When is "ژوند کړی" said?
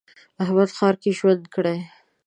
1.17-1.79